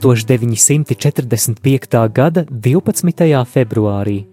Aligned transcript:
1945. 0.00 2.12
gada 2.12 2.44
12. 2.50 3.44
februārī. 3.48 4.26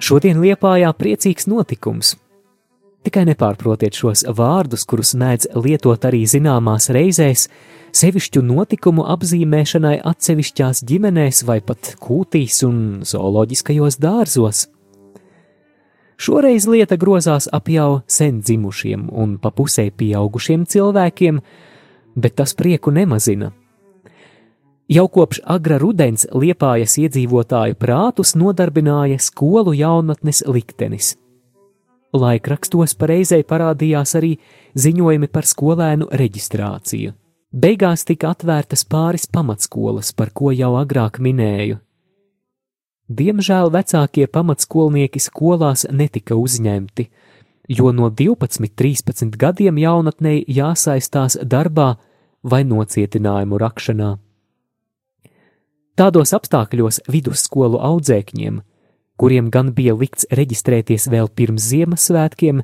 Šodien 0.00 0.40
Liepājā 0.40 0.92
priecīgs 0.96 1.46
notikums. 1.50 2.16
Tikai 3.04 3.24
nepārprotiet 3.28 3.94
šos 3.96 4.24
vārdus, 4.36 4.84
kurus 4.88 5.14
mēdz 5.16 5.46
lietot 5.56 6.04
arī 6.04 6.26
zināmās 6.28 6.90
reizēs, 6.92 7.48
sevišķu 7.96 8.42
notikumu 8.44 9.04
apzīmēšanai 9.14 10.00
atsevišķās 10.08 10.84
ģimenēs 10.88 11.44
vai 11.48 11.60
pat 11.64 11.94
kūtīs 12.00 12.62
un 12.68 12.76
zooloģiskajos 13.04 13.96
dārzos. 14.00 14.68
Šoreiz 16.20 16.68
lieta 16.68 17.00
grozās 17.00 17.48
ap 17.48 17.72
jau 17.72 18.02
sen 18.04 18.44
dzimušiem 18.44 19.08
un 19.08 19.38
pa 19.40 19.48
pusē 19.56 19.88
pieaugušiem 19.88 20.68
cilvēkiem, 20.68 21.40
bet 22.16 22.36
tas 22.36 22.52
prieku 22.52 22.92
nemazina. 22.92 23.54
Jau 24.90 25.04
kopš 25.06 25.38
agra 25.46 25.76
rudens 25.78 26.24
liepājas 26.34 26.96
iedzīvotāju 26.98 27.76
prātus 27.78 28.32
nodarbināja 28.34 29.20
skolu 29.22 29.70
jaunatnes 29.78 30.40
liktenis. 30.50 31.12
Laikrakstos 32.10 32.96
pareizai 32.98 33.44
parādījās 33.46 34.16
arī 34.18 34.32
ziņojumi 34.74 35.28
par 35.30 35.46
skolēnu 35.46 36.08
reģistrāciju. 36.10 37.12
Beigās 37.54 38.02
tika 38.08 38.32
atvērtas 38.34 38.82
pāris 38.82 39.28
pamatskolas, 39.30 40.10
par 40.10 40.32
ko 40.34 40.50
jau 40.50 40.72
agrāk 40.80 41.20
minēju. 41.22 41.78
Diemžēl 43.10 43.70
vecākie 43.70 44.26
pamatskolnieki 44.26 45.22
skolās 45.22 45.84
netika 45.90 46.34
uzņemti, 46.34 47.06
jo 47.78 47.92
no 47.94 48.10
12, 48.10 48.66
13 48.74 49.38
gadiem 49.38 49.78
jaunatnei 49.78 50.42
jāsaistās 50.50 51.38
darbā 51.46 51.92
vai 52.42 52.62
nocietinājumu 52.66 53.62
rakšanā. 53.62 54.10
Tādos 56.00 56.30
apstākļos 56.32 57.02
vidusskolu 57.12 57.76
audzēkņiem, 57.84 58.62
kuriem 59.20 59.50
gan 59.52 59.74
bija 59.76 59.92
likts 59.92 60.24
reģistrēties 60.32 61.10
vēl 61.12 61.28
pirms 61.36 61.66
Ziemassvētkiem, 61.68 62.62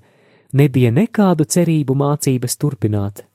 nebija 0.56 0.92
nekādu 0.96 1.44
cerību 1.44 1.98
mācības 2.00 2.56
turpināt. 2.56 3.26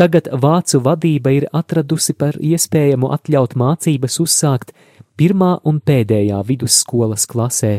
Tagad 0.00 0.30
vācu 0.32 0.80
vadība 0.80 1.34
ir 1.36 1.48
atradusi 1.52 2.16
par 2.16 2.40
iespējamu 2.40 3.12
atļaut 3.18 3.52
mācības 3.52 4.16
uzsākt 4.24 4.72
pirmā 5.20 5.58
un 5.68 5.82
pēdējā 5.84 6.40
vidusskolas 6.48 7.28
klasē. 7.28 7.74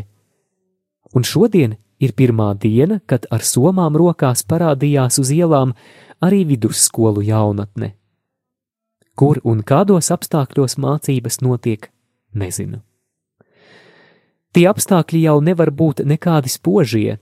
Un 1.18 1.26
šodien 1.26 1.80
ir 1.98 2.14
pirmā 2.14 2.54
diena, 2.54 3.00
kad 3.10 3.26
ar 3.34 3.42
somām 3.42 3.98
rokās 3.98 4.46
parādījās 4.46 5.18
uz 5.18 5.34
ielām 5.34 5.74
arī 6.22 6.44
vidusskolu 6.52 7.26
jaunatne. 7.26 7.96
Kur 9.20 9.42
un 9.44 9.64
kādos 9.68 10.14
apstākļos 10.16 10.78
mācības 10.80 11.42
notiek, 11.44 11.90
nezinu. 12.32 12.80
Tie 14.56 14.64
apstākļi 14.70 15.26
jau 15.28 15.40
nevar 15.44 15.70
būt 15.76 16.06
nekādi 16.08 16.50
spožie, 16.50 17.18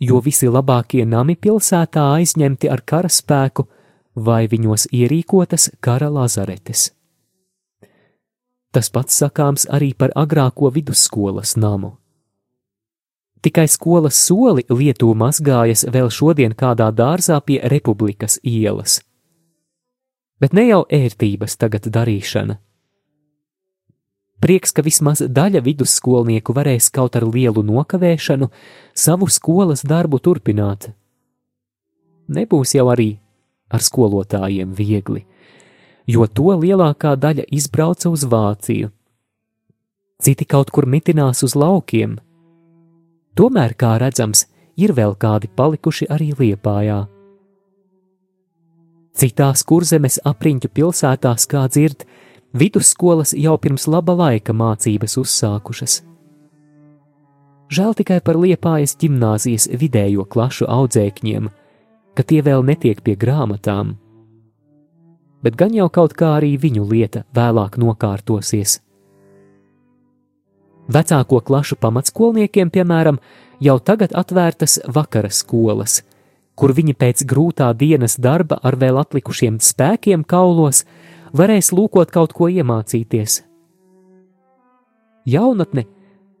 jo 0.00 0.20
visi 0.24 0.48
labākie 0.48 1.04
nami 1.04 1.36
pilsētā 1.36 2.06
aizņemti 2.16 2.70
ar 2.72 2.80
karaspēku 2.80 3.66
vai 4.16 4.46
viņos 4.50 4.88
ierīkotas 4.94 5.68
kara 5.84 6.08
lazaretes. 6.10 6.88
Tas 8.72 8.90
pats 8.90 9.20
sakāms 9.22 9.66
arī 9.70 9.92
par 9.94 10.12
agrāko 10.16 10.72
vidusskolas 10.72 11.56
namu. 11.56 11.96
Tikai 13.44 13.68
skolas 13.70 14.18
soli 14.18 14.64
Lietuva 14.68 15.14
mazgājas 15.26 15.84
vēl 15.92 16.10
šodien 16.10 16.56
kādā 16.58 16.88
dārzā 16.90 17.38
pie 17.44 17.60
Republikas 17.70 18.40
ielas 18.42 18.98
bet 20.40 20.54
ne 20.54 20.68
jau 20.68 20.84
ērtības 20.90 21.58
tagad 21.58 21.88
darīšana. 21.92 22.58
Prieks, 24.38 24.70
ka 24.70 24.84
vismaz 24.86 25.24
daļa 25.26 25.64
vidusskolnieku 25.66 26.54
varēs 26.54 26.92
kaut 26.94 27.16
ar 27.18 27.26
lielu 27.26 27.64
nokavēšanu 27.66 28.46
savu 28.94 29.26
skolas 29.26 29.82
darbu 29.82 30.20
turpināt. 30.22 30.92
Nebūs 32.30 32.76
jau 32.76 32.86
arī 32.92 33.16
ar 33.72 33.82
skolotājiem 33.82 34.76
viegli, 34.78 35.24
jo 36.06 36.28
to 36.30 36.54
lielākā 36.54 37.16
daļa 37.18 37.48
izbrauca 37.50 38.12
uz 38.14 38.24
Vāciju. 38.30 38.92
Citi 40.22 40.46
kaut 40.46 40.70
kur 40.70 40.86
mitinās 40.86 41.42
uz 41.46 41.54
laukiem. 41.58 42.16
Tomēr, 43.38 43.74
kā 43.78 43.96
redzams, 44.02 44.46
ir 44.78 44.94
vēl 44.94 45.14
kādi 45.18 45.50
palikuši 45.50 46.08
arī 46.10 46.32
Liepājā. 46.38 47.04
Citās 49.18 49.64
kurzemes 49.66 50.20
apriņķu 50.22 50.68
pilsētās, 50.70 51.48
kā 51.50 51.64
dzird, 51.66 52.04
vidusskolas 52.54 53.32
jau 53.34 53.56
pirms 53.58 53.88
laba 53.90 54.14
laika 54.14 54.54
mācības 54.54 55.18
uzsākušas. 55.18 56.02
Žēl 57.68 57.96
tikai 57.98 58.20
par 58.24 58.38
liepājas 58.38 58.94
gimnāzijas 59.00 59.66
vidējo 59.74 60.22
klašu 60.24 60.68
audzēkņiem, 60.70 61.48
ka 62.14 62.24
tie 62.24 62.38
vēl 62.46 62.62
netiek 62.64 63.02
pie 63.02 63.16
grāmatām. 63.18 63.96
Bet 65.42 65.58
gan 65.58 65.74
jau 65.74 65.88
kaut 65.90 66.14
kā 66.18 66.36
arī 66.38 66.54
viņu 66.58 66.86
lieta 66.86 67.24
vēlāk 67.34 67.74
nokārtosies. 67.78 68.78
Vecāko 70.88 71.42
klašu 71.44 71.76
pamatskolniekiem, 71.82 72.70
piemēram, 72.70 73.18
jau 73.60 73.76
tagad 73.82 74.14
atvērtas 74.16 74.78
vakara 74.88 75.28
skolas, 75.34 76.00
kur 76.58 76.74
viņi 76.74 76.96
pēc 76.98 77.22
grūtā 77.30 77.70
dienas 77.78 78.18
darba 78.18 78.58
ar 78.66 78.76
vēl 78.80 78.98
atlikušiem 78.98 79.60
spēkiem 79.62 80.24
kaulos 80.26 80.82
varēs 81.36 81.70
lūkot 81.70 82.10
kaut 82.10 82.34
ko 82.34 82.48
iemācīties. 82.50 83.42
Jaunatne 85.28 85.84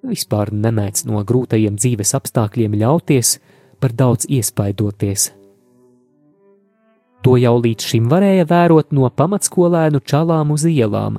vispār 0.02 0.50
nemēdz 0.54 1.06
no 1.10 1.22
grūtajiem 1.26 1.76
dzīves 1.78 2.14
apstākļiem 2.18 2.76
ļauties 2.82 3.36
par 3.78 3.94
daudz 3.94 4.26
iespaidoties. 4.26 5.32
To 7.26 7.34
jau 7.36 7.56
līdz 7.58 7.86
šim 7.90 8.06
varēja 8.10 8.46
vērot 8.48 8.94
no 8.94 9.10
pamatskolēnu 9.10 10.00
čalām 10.06 10.54
uz 10.54 10.64
ielām, 10.70 11.18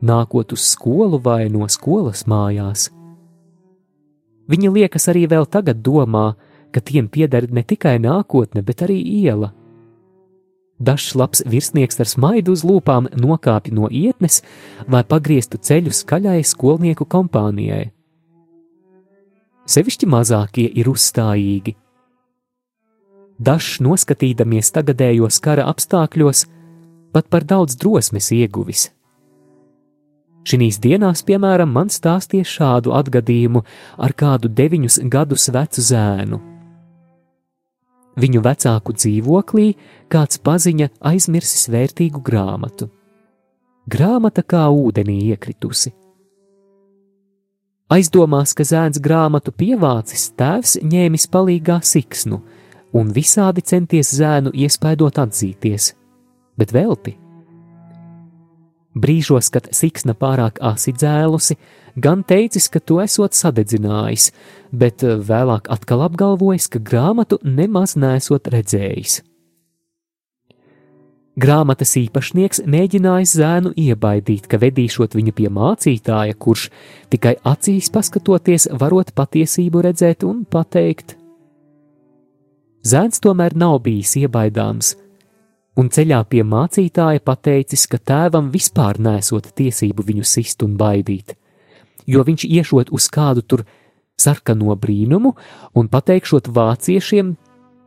nākot 0.00 0.54
uz 0.54 0.64
skolu 0.72 1.18
vai 1.22 1.50
no 1.50 1.66
skolas 1.68 2.24
mājās. 2.30 2.88
Viņa 4.50 4.70
liekas 4.74 5.06
arī 5.10 5.26
vēl 5.30 5.46
tagad 5.46 5.82
domā, 5.86 6.32
ka 6.72 6.80
tiem 6.80 7.08
pieder 7.08 7.46
ne 7.50 7.62
tikai 7.62 7.98
nākotne, 8.02 8.62
bet 8.62 8.84
arī 8.86 8.98
iela. 9.00 9.52
Dažs 10.80 11.12
labs 11.14 11.42
virsnieks 11.44 12.00
ar 12.00 12.08
smaidu 12.08 12.54
uz 12.56 12.62
lūpām 12.64 13.10
nokāpj 13.12 13.74
no 13.76 13.90
ietnes, 13.92 14.40
lai 14.88 15.02
pagrieztu 15.04 15.60
ceļu 15.60 15.92
skaļai 15.92 16.40
skolnieku 16.46 17.04
kompānijai. 17.04 17.90
Sevišķi 19.68 20.08
mazākie 20.08 20.64
ir 20.80 20.88
uzstājīgi. 20.88 21.76
Dažs 23.40 23.78
noskatīdamies 23.84 24.72
tagadējos 24.72 25.38
kara 25.44 25.68
apstākļos, 25.70 26.46
pat 27.12 27.28
par 27.28 27.44
daudz 27.44 27.76
drosmes 27.76 28.32
ieguvis. 28.32 28.88
Šīs 30.48 30.78
dienās, 30.80 31.20
piemēram, 31.28 31.68
man 31.72 31.92
stāstīja 31.92 32.48
šādu 32.48 32.94
atgadījumu 32.96 33.60
ar 34.00 34.16
kādu 34.16 34.48
deviņus 34.48 35.02
gadus 35.12 35.50
vecu 35.52 35.84
zēnu. 35.84 36.40
Viņu 38.18 38.42
vecāku 38.42 38.94
dzīvoklī 38.96 39.68
kāds 40.10 40.40
paziņa 40.42 40.90
aizmirsis 41.12 41.68
vērtīgu 41.70 42.22
grāmatu. 42.26 42.90
Grāmata 43.90 44.42
kā 44.42 44.66
ūdenī 44.70 45.20
iekritusi. 45.30 45.92
Aizdomās, 47.90 48.52
ka 48.54 48.62
zēns 48.62 49.00
grāmatu 49.02 49.50
pievācis, 49.50 50.28
tēvs 50.38 50.76
ņēmis 50.86 51.26
palīgā 51.30 51.80
siksnu 51.82 52.38
un 52.94 53.10
visādi 53.14 53.64
centies 53.66 54.12
zēnu 54.14 54.52
iespaidot 54.54 55.18
atzīties, 55.18 55.94
bet 56.58 56.74
velti. 56.74 57.16
Brīžos, 58.94 59.50
kad 59.54 59.68
siksna 59.74 60.14
pārāk 60.18 60.58
asi 60.62 60.94
dzēlusi, 60.94 61.56
gan 61.96 62.22
teicis, 62.22 62.68
ka 62.68 62.80
tu 62.80 63.00
esot 63.02 63.34
sadedzinājis, 63.36 64.30
bet 64.72 65.04
eh, 65.06 65.16
vēlāk 65.16 65.70
atkal 65.72 66.04
apgalvojis, 66.06 66.68
ka 66.70 66.82
grāmatu 66.82 67.40
nemaz 67.42 67.96
nesot 67.96 68.50
redzējis. 68.52 69.20
Grāmatas 71.40 71.94
īpašnieks 71.96 72.64
mēģinājis 72.68 73.32
zēnu 73.38 73.70
iebaidīt, 73.78 74.48
ka 74.50 74.58
vedīšot 74.60 75.14
viņu 75.16 75.32
pie 75.38 75.46
mācītāja, 75.48 76.34
kurš 76.36 76.66
tikai 77.08 77.36
acīs 77.46 77.88
paskatoties, 77.94 78.66
varot 78.76 79.14
patiesību 79.16 79.84
redzēt 79.86 80.26
un 80.26 80.42
pateikt. 80.44 81.14
Zēns 82.84 83.22
tomēr 83.22 83.54
nav 83.56 83.78
bijis 83.86 84.16
iebaidāms, 84.20 84.94
un 85.80 85.88
ceļā 85.88 86.20
pie 86.28 86.42
mācītāja 86.44 87.22
pateicis, 87.24 87.86
ka 87.88 88.00
tēvam 88.10 88.50
vispār 88.52 89.00
nesot 89.00 89.52
tiesību 89.56 90.04
viņu 90.10 90.26
sist 90.26 90.64
un 90.66 90.76
baidīt, 90.80 91.36
jo 92.10 92.24
viņš 92.26 92.46
iešot 92.48 92.90
uz 92.94 93.06
kādu 93.12 93.44
tur 93.46 93.64
sarkano 94.20 94.74
brīnumu 94.76 95.34
un 95.74 95.88
pateikšot 95.88 96.50
vāciešiem, 96.50 97.34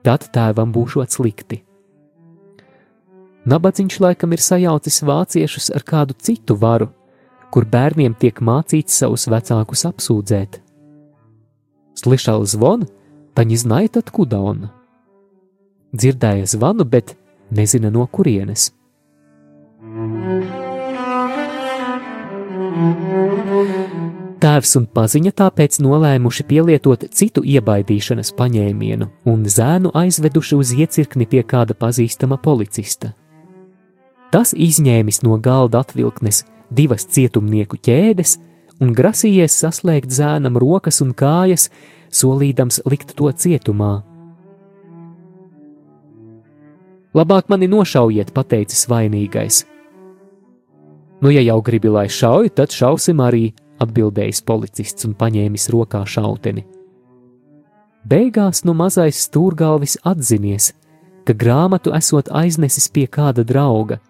tad 0.04 0.28
tēvam 0.36 0.74
būšot 0.76 1.16
slikti. 1.16 1.62
Nabadzīgs 3.44 4.00
laikam 4.00 4.32
ir 4.32 4.40
sajaucis 4.40 5.02
vāciešus 5.04 5.72
ar 5.76 5.84
kādu 5.84 6.16
citu 6.16 6.56
varu, 6.60 6.88
kur 7.52 7.68
bērniem 7.68 8.16
tiek 8.20 8.40
mācīts 8.40 8.96
savus 9.04 9.28
vecākus 9.28 9.84
apsūdzēt. 9.90 10.62
Slišal 12.00 12.48
zvonu, 12.50 12.88
taņi 13.36 13.60
znaiet 13.66 14.00
atkuda 14.00 14.40
on. 14.40 14.64
Dzirdēja 15.94 16.48
zvanu, 16.56 16.88
bet 16.88 17.14
nezina 17.54 17.92
no 17.94 18.08
kurienes. 18.08 18.72
Tēvs 24.44 24.74
un 24.76 24.90
paziņa 24.92 25.32
tāpēc 25.40 25.78
nolēmuši 25.80 26.44
pielietot 26.50 27.06
citu 27.16 27.46
iebaidīšanas 27.48 28.34
paņēmienu 28.36 29.06
un 29.32 29.46
zēnu 29.48 29.94
aizveduši 29.96 30.58
uz 30.60 30.74
iecirkni 30.76 31.24
pie 31.32 31.46
kāda 31.48 31.72
pazīstama 31.80 32.36
policista. 32.44 33.14
Tas 34.36 34.52
izņēmis 34.52 35.22
no 35.24 35.38
galda 35.40 35.80
atvilknes 35.86 36.42
divas 36.76 37.08
cietumnieku 37.08 37.80
ķēdes 37.88 38.36
un 38.84 38.92
grasījies 38.92 39.56
saslēgt 39.64 40.12
zēnam 40.12 40.60
rokas 40.60 41.00
un 41.06 41.16
kājas, 41.16 41.70
solīdams 42.12 42.82
likt 42.84 43.16
to 43.16 43.32
cietumā. 43.32 44.02
Labāk 47.16 47.48
mani 47.48 47.72
nošaujiet, 47.72 48.36
pateicis 48.36 48.90
vainīgais. 48.92 49.64
Nu, 51.24 51.32
ja 51.32 51.40
jau 51.40 51.62
gribi, 51.64 51.88
lai 51.88 52.10
šauj, 52.12 52.50
tad 52.58 52.76
šausim 52.76 53.24
arī, 53.24 53.54
atbildējis 53.82 54.44
policists 54.46 55.08
un 55.08 55.18
paņēmis 55.18 55.70
rokā 55.74 56.04
šauteni. 56.06 56.66
Beigās 58.04 58.66
nu 58.68 58.76
mazais 58.76 59.22
stūrgalvis 59.26 59.98
atzinies, 60.04 60.74
ka 61.24 61.34
grāmatu 61.34 61.94
esot 61.96 62.30
aiznesis 62.30 62.90
pie 62.92 63.08
kāda 63.08 63.48
drauga– 63.48 64.02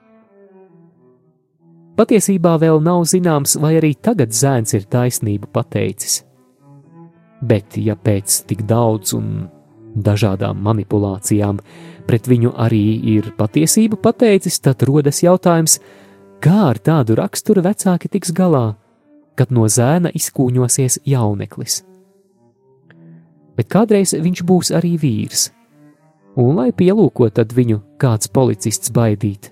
Patiesībā 1.94 2.56
vēl 2.58 2.80
nav 2.82 3.04
zināms, 3.06 3.54
vai 3.62 3.76
arī 3.78 3.92
tagad 3.94 4.34
zēns 4.34 4.74
ir 4.74 4.88
taisnību 4.90 5.52
pateicis. 5.54 6.24
Bet, 7.46 7.78
ja 7.78 7.94
pēc 7.94 8.40
tik 8.50 8.64
daudz 8.66 9.14
un 9.14 9.28
dažādām 9.94 10.58
manipulācijām 10.66 11.60
pret 12.08 12.30
viņu 12.32 12.56
arī 12.58 12.98
ir 13.14 13.30
patiesību 13.38 14.00
pateicis, 14.02 14.58
tad 14.66 14.82
rodas 14.90 15.22
jautājums, 15.22 15.78
kā 16.42 16.64
ar 16.72 16.82
tādu 16.82 17.20
raksturu 17.20 17.62
vecāki 17.62 18.10
tiks 18.10 18.34
galā, 18.34 18.72
kad 19.40 19.52
no 19.52 19.66
zēna 19.70 20.12
izkūņosies 20.14 21.00
jauneklis. 21.10 21.82
Bet 23.58 23.70
kādreiz 23.70 24.16
viņš 24.18 24.44
būs 24.50 24.72
arī 24.74 24.96
vīrs, 25.02 25.52
un 26.40 26.56
lai 26.58 26.72
pielūko 26.74 27.30
tad 27.30 27.54
viņu 27.54 27.82
kāds 28.02 28.32
policists 28.34 28.94
baidīt, 28.94 29.52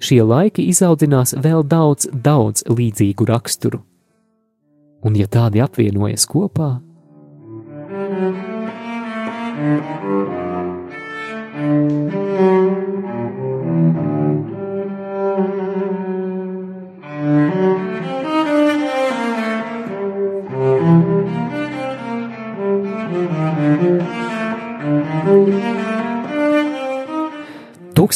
šie 0.00 0.20
laiki 0.24 0.66
izaudzinās 0.72 1.36
vēl 1.40 1.64
daudz, 1.64 2.08
daudz 2.12 2.66
līdzīgu 2.68 3.28
raksturu. 3.28 3.80
Un, 5.00 5.16
ja 5.16 5.24
tādi 5.32 5.62
apvienojas 5.64 6.26
kopā, 6.28 6.76
thank 9.60 10.49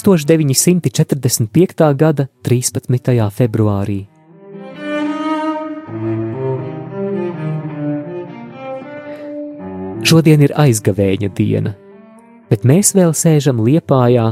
1945. 0.04 1.94
gada 1.96 2.26
13. 2.42 3.30
februārī. 3.32 4.02
Šodien 10.04 10.44
ir 10.44 10.52
aizgavēja 10.60 11.30
diena, 11.32 11.72
bet 12.50 12.66
mēs 12.68 12.92
vēl 12.92 13.14
sēžam 13.16 13.62
liepājā, 13.64 14.26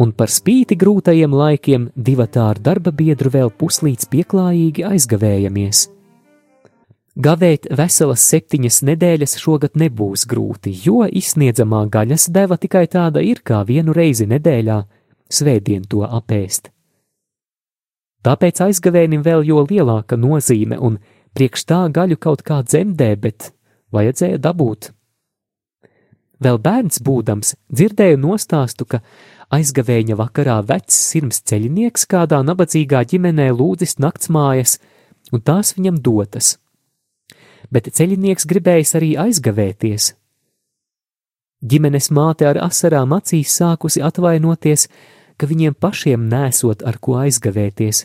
un 0.00 0.14
par 0.16 0.32
spīti 0.32 0.78
grūtajiem 0.80 1.36
laikiem 1.36 1.90
divatā 1.92 2.46
ar 2.54 2.62
darba 2.70 2.88
biedru 2.96 3.34
vēl 3.36 3.52
puslīdz 3.52 4.08
pieklājīgi 4.08 4.86
aizgavējamies. 4.94 5.82
Gavēt 7.20 7.68
veselas 7.68 8.24
septiņas 8.32 8.80
nedēļas 8.88 9.36
šogad 9.44 9.76
nebūs 9.76 10.24
grūti, 10.24 10.72
jo 10.86 11.04
izsniedzamā 11.04 11.84
gaļas 11.92 12.30
deva 12.32 12.56
tikai 12.56 12.86
tāda 12.88 13.20
ir 13.20 13.44
kā 13.44 13.60
vienu 13.68 13.92
reizi 13.92 14.24
nedēļā, 14.32 14.80
svētdien 15.32 15.84
to 15.88 16.04
apēst. 16.06 16.70
Tāpēc 18.22 18.62
aizgavēnim 18.68 19.24
vēl 19.26 19.42
jo 19.48 19.64
lielāka 19.66 20.18
nozīme, 20.20 20.78
un 20.78 21.00
priekš 21.34 21.66
tā 21.66 21.80
gaļu 21.90 22.20
kaut 22.22 22.44
kā 22.46 22.60
dzemdē, 22.62 23.10
bet 23.18 23.50
vajadzēja 23.94 24.38
dabūt. 24.38 24.92
Vēl 26.42 26.58
bērns 26.62 27.02
būdams, 27.02 27.54
dzirdēju 27.70 28.18
nostāstu, 28.22 28.86
ka 28.86 29.02
aizgavēņa 29.54 30.18
vakarā 30.18 30.60
vecs 30.66 30.98
sirms 31.10 31.42
ceļinieks 31.46 32.06
kādā 32.10 32.42
nabadzīgā 32.46 33.04
ģimenē 33.10 33.50
lūdzis 33.54 33.98
naktsmājas, 34.02 34.78
un 35.32 35.42
tās 35.42 35.74
viņam 35.78 36.02
dotas 36.02 36.56
bet 37.72 37.88
ceļinieks 37.96 38.46
gribējis 38.48 38.96
arī 38.98 39.14
aizgavēties. 39.20 40.12
Ģimenes 41.62 42.10
māte 42.12 42.46
ar 42.48 42.58
asarām 42.60 43.14
acīs 43.16 43.54
sākusi 43.56 44.02
atvainoties, 44.04 44.88
ka 45.42 45.48
viņiem 45.50 45.74
pašiem 45.74 46.28
nesot 46.30 46.84
ar 46.86 47.00
ko 47.02 47.16
aizgavēties, 47.24 48.04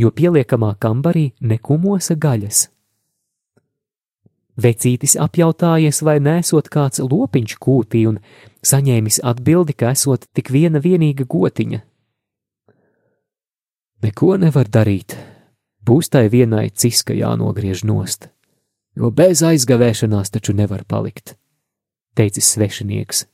jo 0.00 0.08
pieliekamā 0.08 0.70
kambarī 0.80 1.26
nekumosa 1.44 2.16
gaļas. 2.16 2.62
Vecītis 4.58 5.14
apjautājies, 5.20 6.00
vai 6.02 6.16
nesot 6.24 6.70
kāds 6.72 7.04
lopiņš 7.04 7.58
kūtī, 7.60 8.06
un 8.08 8.16
saņēmis 8.64 9.20
atbildi, 9.28 9.76
ka 9.76 9.92
esot 9.92 10.24
tik 10.32 10.48
viena 10.50 10.80
vienīga 10.80 11.28
gotiņa. 11.28 11.84
Neko 14.02 14.32
nevar 14.40 14.72
darīt, 14.72 15.14
būs 15.84 16.10
tai 16.10 16.26
vienai 16.32 16.70
ciska 16.72 17.14
jānogriež 17.14 17.84
nost 17.86 18.30
jo 18.98 19.10
bez 19.14 19.42
aizgavēšanās 19.46 20.32
taču 20.34 20.54
nevar 20.56 20.84
palikt, 20.88 21.36
teicis 22.18 22.50
svešinieks. 22.54 23.26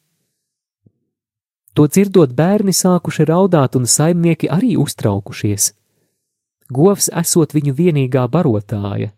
To 1.75 1.89
dzirdot, 1.91 2.35
bērni 2.39 2.71
sākuši 2.71 3.27
raudāt, 3.27 3.75
un 3.75 3.89
saimnieki 3.91 4.51
arī 4.53 4.77
uztraukušies. 4.79 5.73
Govs 6.71 7.11
esot 7.11 7.55
viņu 7.55 7.75
vienīgā 7.75 8.29
barotāja. 8.31 9.11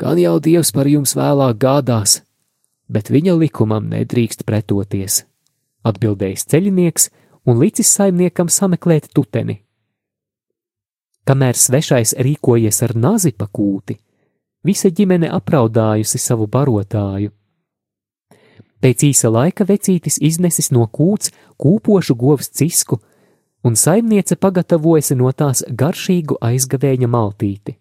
Gan 0.00 0.20
jau 0.20 0.36
Dievs 0.40 0.70
par 0.72 0.88
jums 0.88 1.16
vēlāk 1.16 1.58
gādās, 1.60 2.20
bet 2.88 3.10
viņa 3.12 3.34
likumam 3.40 3.88
nedrīkst 3.88 4.46
pretoties, 4.48 5.24
atbildējis 5.84 6.46
ceļinieks 6.52 7.10
un 7.48 7.60
licis 7.60 7.90
saimniekam 7.96 8.48
sameklēt 8.52 9.10
tuteni. 9.16 9.60
Kamēr 11.28 11.56
svešais 11.56 12.14
rīkojies 12.16 12.80
ar 12.86 12.96
nazi 12.96 13.32
pa 13.36 13.48
kūti, 13.48 13.98
visa 14.64 14.88
ģimene 14.88 15.28
apraudājusi 15.36 16.20
savu 16.20 16.48
barotāju. 16.48 17.32
Pēc 18.80 19.04
īsa 19.10 19.28
laika 19.28 19.66
vecītis 19.68 20.16
iznesis 20.24 20.70
no 20.72 20.86
kūts 20.88 21.32
kūpošu 21.60 22.16
govs 22.16 22.48
cisku, 22.48 23.00
un 23.64 23.76
saimniece 23.76 24.36
pagatavojusi 24.40 25.16
no 25.20 25.32
tās 25.32 25.62
garšīgu 25.68 26.38
aizgavēņa 26.40 27.08
maltīti. 27.08 27.76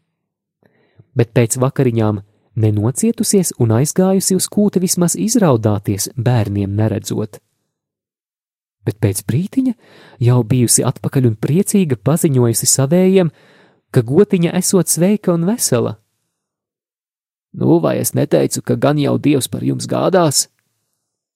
Bet 1.15 1.31
pēc 1.33 1.55
vakariņām 1.59 2.19
nenocietusies 2.59 3.53
un 3.63 3.71
aizgājusi 3.79 4.35
uz 4.35 4.47
kūti 4.51 4.81
vismaz 4.83 5.15
izraudāties, 5.15 6.11
bērniem 6.17 6.75
neredzot. 6.75 7.39
bet 8.89 8.97
pēc 9.03 9.21
brītiņa 9.27 9.73
jau 10.25 10.43
bijusi 10.43 10.83
atpakaļ 10.87 11.27
un 11.29 11.35
priecīga 11.37 11.97
paziņojusi 12.03 12.65
savējiem, 12.65 13.29
ka 13.93 14.01
gotiņa 14.01 14.53
esot 14.57 14.89
sveika 14.89 15.33
un 15.35 15.45
vesela. 15.45 15.99
Nu, 17.53 17.79
vai 17.83 17.99
es 17.99 18.15
neteicu, 18.17 18.63
ka 18.65 18.75
gan 18.75 18.97
jau 18.97 19.17
Dievs 19.17 19.47
par 19.47 19.61
jums 19.65 19.85
gādās? 19.89 20.47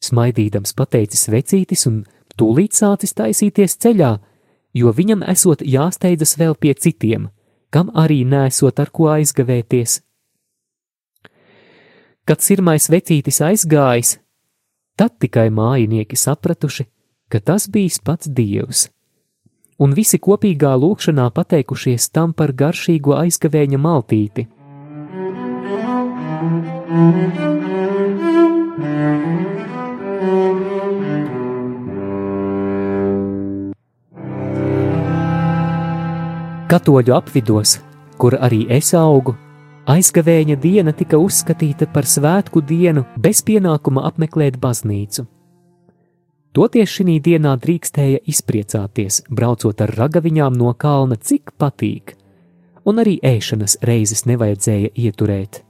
Smaidīdams 0.04 0.76
pateicis 0.76 1.30
vecītis 1.32 1.86
un 1.88 2.02
tūlīt 2.40 2.76
sācis 2.76 3.16
taisīties 3.16 3.78
ceļā, 3.80 4.12
jo 4.76 4.92
viņam 4.92 5.24
esot 5.34 5.64
jāsteidzas 5.64 6.36
vēl 6.40 6.58
pie 6.60 6.74
citiem, 6.74 7.30
kam 7.72 7.92
arī 7.96 8.24
nesot 8.28 8.80
ar 8.84 8.92
ko 8.92 9.12
aizgavēties. 9.14 10.02
Kad 12.24 12.44
sirmais 12.44 12.88
vecītis 12.92 13.42
aizgājis, 13.44 14.18
tad 15.00 15.18
tikai 15.20 15.50
mājinieki 15.52 16.20
sapratuši, 16.20 16.88
ka 17.32 17.40
tas 17.40 17.68
bijis 17.68 18.00
pats 18.00 18.30
Dievs, 18.32 18.88
un 19.80 19.96
visi 19.98 20.20
kopīgā 20.20 20.76
lūkšanā 20.80 21.30
pateikušies 21.36 22.12
tam 22.16 22.36
par 22.38 22.54
garšīgo 22.56 23.18
aizgavēņa 23.24 23.82
maltīti. 23.88 24.48
Katoļu 36.74 37.14
apvidos, 37.14 37.76
kur 38.18 38.34
arī 38.42 38.64
es 38.74 38.88
augu, 38.98 39.36
aizgavēņa 39.94 40.56
diena 40.58 40.90
tika 40.98 41.20
uzskatīta 41.22 41.86
par 41.94 42.08
svētku 42.10 42.64
dienu 42.66 43.04
bez 43.22 43.44
pienākuma 43.46 44.08
apmeklēt 44.10 44.58
baznīcu. 44.58 45.28
Toties 46.58 46.96
šī 46.96 47.20
dienā 47.28 47.52
drīkstēja 47.62 48.24
izpriecāties, 48.26 49.20
braucot 49.30 49.86
ar 49.86 49.94
ragaviņām 50.00 50.58
no 50.58 50.74
kalna, 50.74 51.20
cik 51.22 51.54
patīk, 51.62 52.16
un 52.90 53.06
arī 53.06 53.20
ēšanas 53.22 53.78
reizes 53.86 54.26
nevajadzēja 54.26 54.96
ieturēt. 54.98 55.62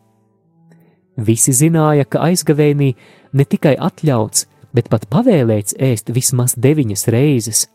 Visi 1.19 1.51
zināja, 1.51 2.07
ka 2.07 2.23
aizgavēnī 2.31 2.93
ne 3.33 3.43
tikai 3.43 3.75
atļauts, 3.75 4.47
bet 4.71 4.87
pat 4.87 5.11
pavēlēts 5.11 5.75
ēst 5.83 6.15
vismaz 6.15 6.55
deviņas 6.55 7.09
reizes, 7.11 7.67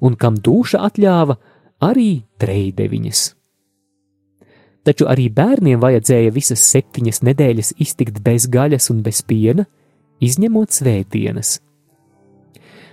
un 0.00 0.16
kam 0.16 0.40
duša 0.40 0.86
atļāva, 0.88 1.36
arī 1.82 2.22
trejdeviņas. 2.42 3.24
Taču 4.82 5.06
arī 5.06 5.28
bērniem 5.30 5.82
vajadzēja 5.82 6.30
visas 6.34 6.62
septiņas 6.72 7.22
nedēļas 7.26 7.74
iztikt 7.82 8.22
bez 8.22 8.48
gaļas 8.50 8.90
un 8.90 9.04
bez 9.06 9.22
piena, 9.26 9.68
izņemot 10.22 10.74
svētdienas 10.74 11.60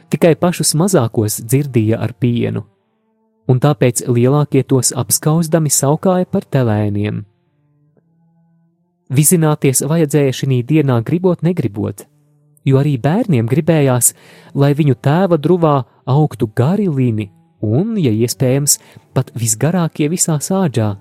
tikai 0.10 0.36
pašus 0.36 0.74
mazākos 0.78 1.40
dzirdīja 1.46 2.00
ar 2.02 2.14
pienu, 2.18 2.66
un 3.50 3.62
tāpēc 3.62 4.04
lielākie 4.10 4.64
tos 4.66 4.92
apskauzdami 4.98 5.72
saukāja 5.74 6.28
par 6.30 6.46
telēniem. 6.46 7.24
Vizināties 9.10 9.82
vajadzēja 9.90 10.36
šī 10.42 10.62
dienā 10.70 11.00
gribot, 11.06 11.42
negribot, 11.46 12.06
jo 12.66 12.78
arī 12.82 12.98
bērniem 13.02 13.50
gribējās, 13.50 14.14
lai 14.54 14.74
viņu 14.78 14.98
tēva 15.02 15.40
druvā 15.42 15.76
augtu 16.06 16.50
gari 16.56 16.90
līni 16.90 17.30
un, 17.62 17.96
ja 18.00 18.12
iespējams, 18.12 18.80
pat 19.14 19.32
visgarākie 19.36 20.10
visā 20.12 20.40
sāģā. 20.44 20.92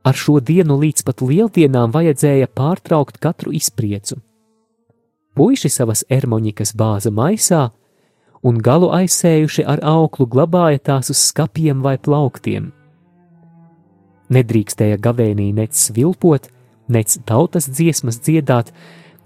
Ar 0.00 0.16
šo 0.16 0.40
dienu 0.40 0.78
līdz 0.80 1.04
pat 1.04 1.20
lieldienām 1.20 1.92
vajadzēja 1.92 2.48
pārtraukt 2.56 3.20
katru 3.20 3.52
izpriecu 3.52 4.20
puiši 5.40 5.70
savas 5.72 6.02
ermoņikas 6.12 6.74
bāza 6.76 7.12
maisā, 7.14 7.68
un 8.44 8.58
galu 8.64 8.90
aizsējuši 8.96 9.64
ar 9.68 9.82
auklu 9.86 10.26
glabāja 10.28 10.80
tās 10.90 11.12
uz 11.12 11.20
skapiem 11.30 11.82
vai 11.84 11.96
plauktiem. 11.98 12.70
Nedrīkstēja 14.30 14.98
gavēnī 15.02 15.50
nec 15.56 15.76
svilpot, 15.76 16.50
nec 16.88 17.16
tautas 17.26 17.70
dziesmas 17.70 18.20
dziedāt, 18.22 18.70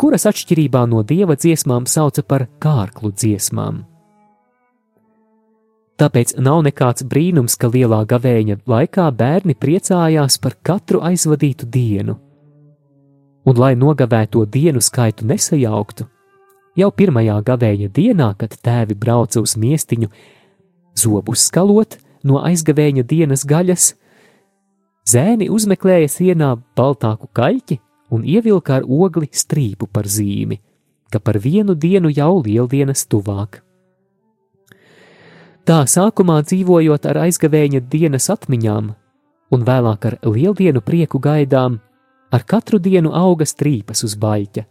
kuras 0.00 0.26
atšķirībā 0.30 0.84
no 0.90 1.02
dieva 1.02 1.36
dziesmām 1.36 1.88
sauca 1.90 2.22
par 2.22 2.46
kārklu 2.62 3.12
dziesmām. 3.12 3.84
Tāpēc 6.00 6.34
nav 6.42 6.64
nekāds 6.66 7.06
brīnums, 7.06 7.54
ka 7.56 7.70
lielā 7.70 8.02
gavēņa 8.10 8.60
laikā 8.66 9.08
bērni 9.14 9.54
priecājās 9.54 10.40
par 10.42 10.58
katru 10.62 11.04
aizvadītu 11.06 11.70
dienu 11.70 12.18
un 13.44 13.60
lai 13.60 13.74
nogavēto 13.76 14.44
dienu 14.48 14.80
skaitu 14.80 15.26
nesajauktu, 15.28 16.06
jau 16.76 16.90
pirmajā 16.90 17.36
gavēja 17.44 17.90
dienā, 17.92 18.32
kad 18.40 18.56
tēvi 18.64 18.96
brauca 18.96 19.42
uz 19.44 19.56
miestiņu, 19.60 20.08
zobus 20.96 21.46
skalot 21.48 21.98
no 22.24 22.40
aizgavēja 22.44 23.04
dienas 23.04 23.44
gaļas, 23.48 23.92
zēni 25.08 25.50
uzmeklēja 25.52 26.08
sienā 26.08 26.54
baltāku 26.76 27.28
kaļķi 27.36 27.80
un 28.14 28.24
ievilka 28.24 28.80
ar 28.80 28.88
ogli 28.88 29.28
strīpu 29.32 29.90
par 29.92 30.08
zīmi, 30.08 30.60
ka 31.12 31.20
par 31.20 31.38
vienu 31.38 31.76
dienu 31.76 32.12
jau 32.14 32.40
lieldienas 32.42 33.04
tuvāk. 33.06 33.63
Tā 35.64 35.84
sākumā 35.88 36.42
dzīvojot 36.44 37.06
ar 37.08 37.22
aizgavēja 37.24 37.80
dienas 37.80 38.28
atmiņām, 38.32 38.92
un 39.54 39.64
vēlāk 39.64 40.06
ar 40.10 40.18
lieldienu 40.28 40.82
prieku 40.84 41.18
gaidām, 41.18 41.80
Ar 42.34 42.42
katru 42.42 42.80
dienu 42.82 43.12
auga 43.14 43.46
strīpas 43.46 44.00
uz 44.02 44.16
baļķa, 44.18 44.64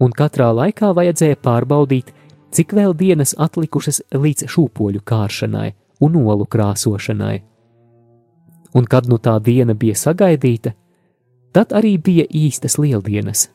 un 0.00 0.14
katrā 0.16 0.46
laikā 0.56 0.94
vajadzēja 0.96 1.36
pārbaudīt, 1.44 2.12
cik 2.56 2.72
vēl 2.78 2.94
dienas 2.96 3.34
atlikušas 3.36 4.00
līdz 4.16 4.46
šūpoļu 4.54 5.02
kāršanai 5.04 5.66
un 6.06 6.16
olu 6.22 6.46
krāsošanai. 6.48 7.34
Un 8.72 8.88
kad 8.88 9.10
nu 9.12 9.18
tā 9.20 9.34
diena 9.44 9.76
bija 9.76 9.98
sagaidīta, 9.98 10.72
tad 11.52 11.76
arī 11.76 11.98
bija 12.00 12.24
īstas 12.24 12.78
lieldienas, 12.80 13.50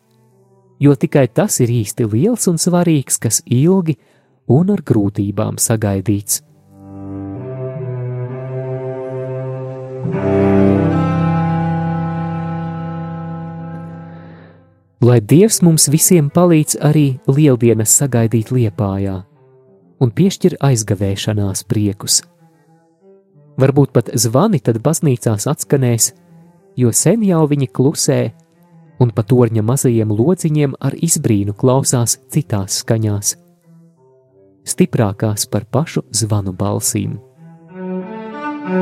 jo 0.78 0.94
tikai 0.94 1.26
tas 1.34 1.58
ir 1.66 1.74
īsti 1.80 2.06
liels 2.14 2.46
un 2.52 2.62
svarīgs, 2.62 3.18
kas 3.18 3.42
ilgi 3.46 3.98
un 4.54 4.70
ar 4.76 4.86
grūtībām 4.86 5.58
sagaidīts. 5.58 6.44
Lai 15.08 15.22
Dievs 15.22 15.62
mums 15.64 15.88
visiem 15.88 16.28
palīdz 16.34 16.80
arī 16.84 17.06
lieldienas 17.32 17.94
sagaidīt 18.00 18.50
liepājā 18.52 19.20
un 20.04 20.12
piešķir 20.14 20.58
aizgavēšanās 20.62 21.64
priekus. 21.70 22.22
Varbūt 23.58 23.94
pat 23.96 24.12
zvani 24.14 24.60
tad 24.62 24.82
baznīcās 24.86 25.48
atskanēs, 25.50 26.12
jo 26.78 26.92
sen 26.94 27.24
jau 27.26 27.46
viņi 27.50 27.70
klusē, 27.74 28.20
un 29.02 29.14
pa 29.14 29.24
torņa 29.26 29.64
mazajiem 29.66 30.14
lodziņiem 30.14 30.76
ar 30.82 30.98
izbrīnu 30.98 31.56
klausās 31.58 32.20
citās 32.34 32.82
skaņās, 32.84 33.36
stiprākās 34.68 35.48
par 35.50 35.66
pašu 35.72 36.06
zvanu 36.14 36.54
balsīm. 36.58 37.18
Radio 38.68 38.76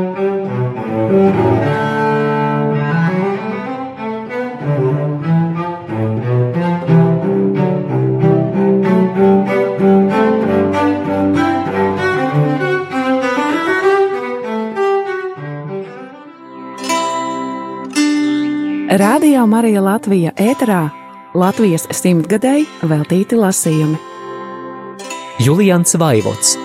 Marija 19.46 19.82
Latvija 19.86 20.32
ēterā 20.34 20.90
Latvijas 21.38 21.86
simtgadēji 21.94 22.66
veltīti 22.90 23.38
lasījumi. 23.38 24.02
Julians 25.46 25.94
Vaivots 26.02 26.65